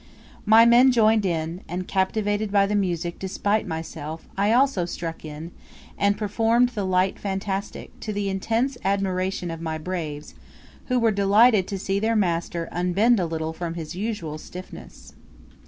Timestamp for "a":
13.19-13.27